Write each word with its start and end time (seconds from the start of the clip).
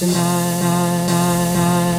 tonight. 0.00 1.89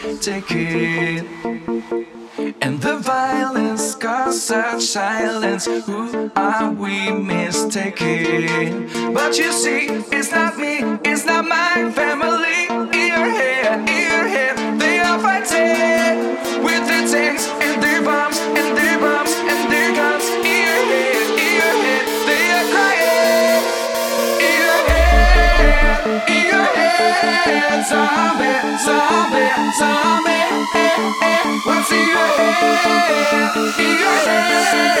Slowly 0.00 0.40
it. 0.50 1.26
And 2.62 2.80
the 2.80 2.98
violence 2.98 3.94
caused 3.94 4.42
such 4.42 4.82
silence. 4.82 5.66
Who 5.66 6.30
are 6.36 6.72
we 6.72 7.10
mistaken? 7.10 8.88
But 9.12 9.38
you 9.38 9.52
see, 9.52 9.86
it's 10.12 10.30
not 10.32 10.56
me, 10.58 10.80
it's 11.04 11.24
not 11.26 11.46
my 11.46 11.90
family. 11.92 12.68
Ear 12.96 13.30
here, 13.30 13.84
ear 13.88 14.28
here, 14.28 14.78
they 14.78 14.98
are 15.00 15.18
fighting 15.18 16.29
zombie, 27.90 28.78
zombie, 28.86 29.50
zombie. 29.78 30.46
Eh, 30.74 30.98
eh, 31.22 31.42
what's 31.66 31.90
head? 31.90 32.06
In 33.78 33.94
your 33.98 34.18
head, 34.26 34.62
zombie, 34.70 34.99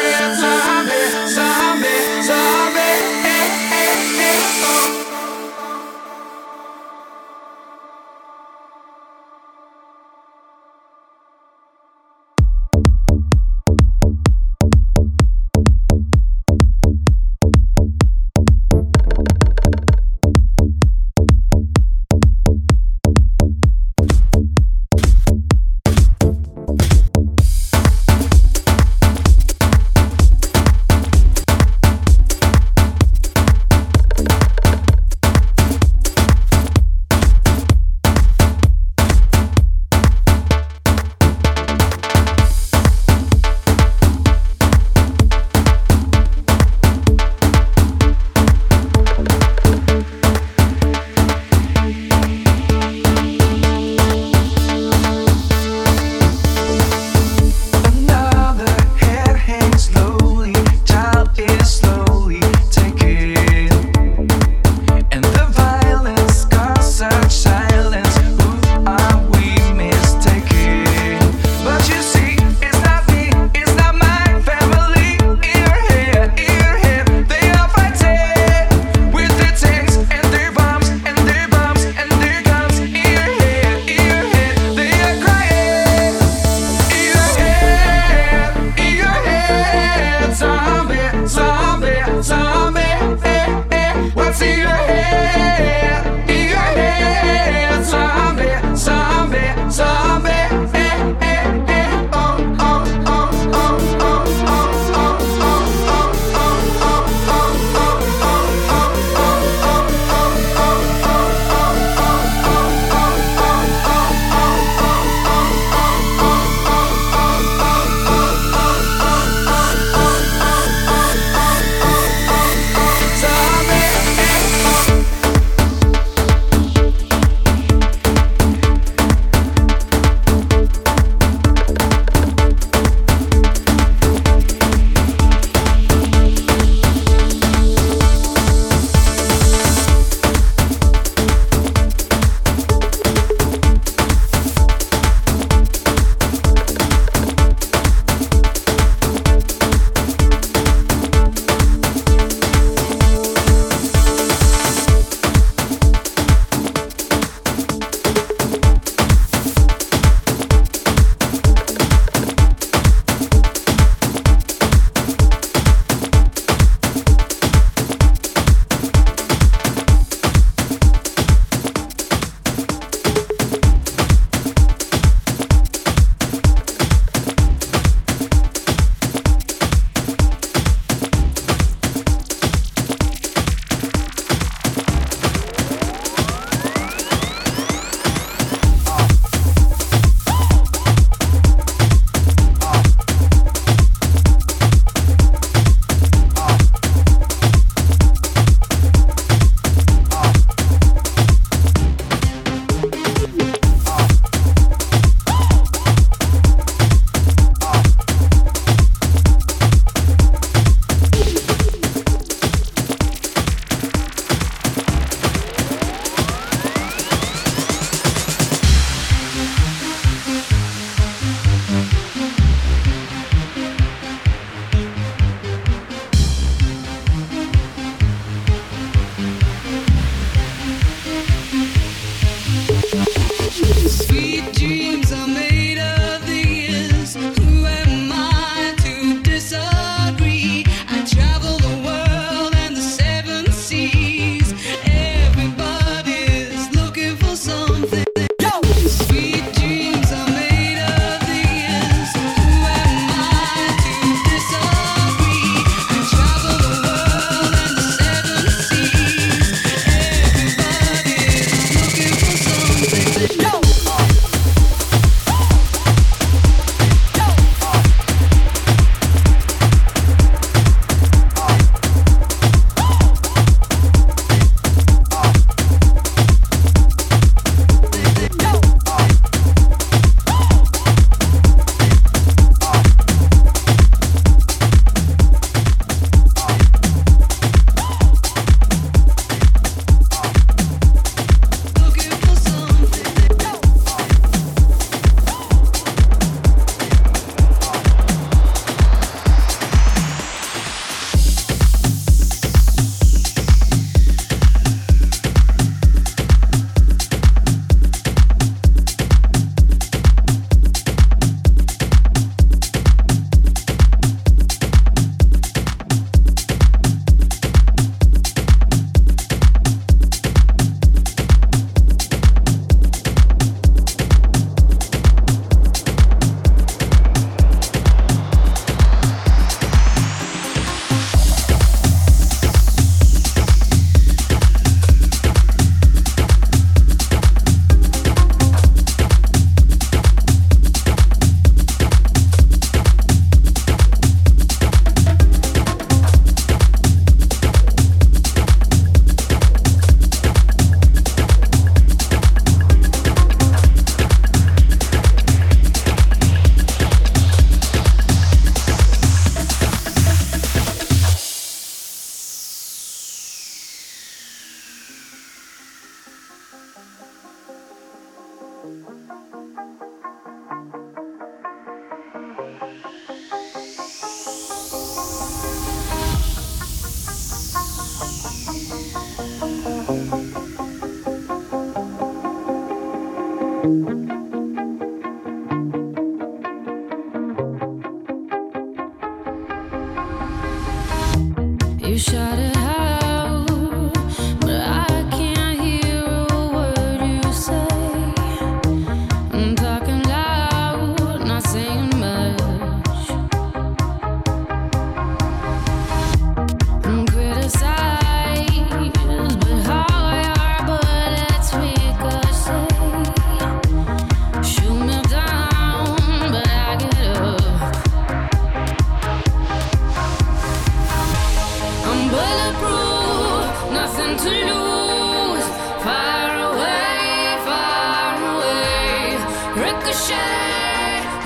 eyes. 424.12 424.20
Listen 424.26 424.48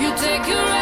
as 0.07 0.21
the 0.21 0.74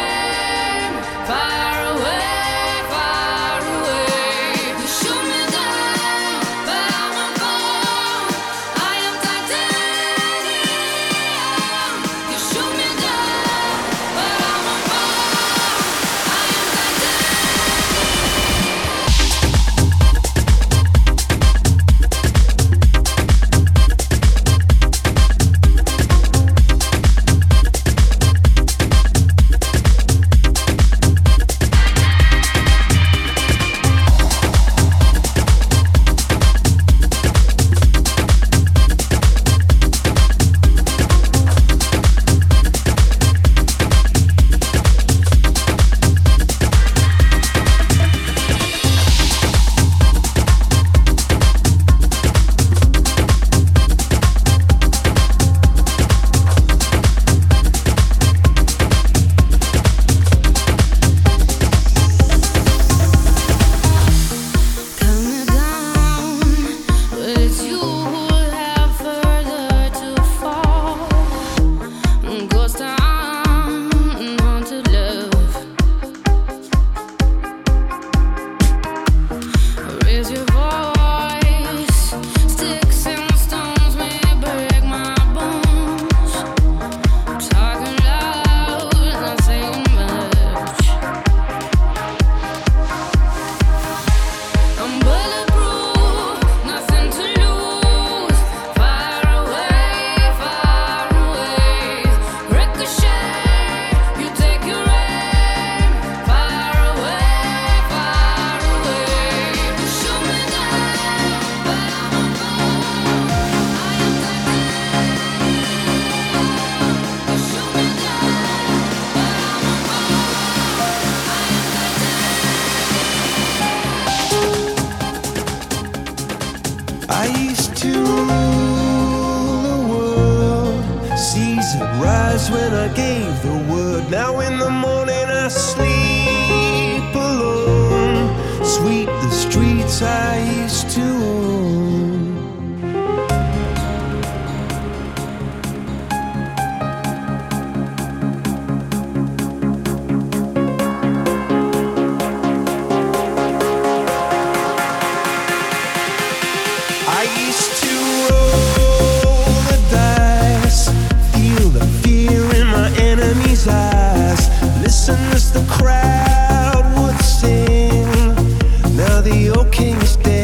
king 169.74 170.00
is 170.02 170.16
dead. 170.16 170.43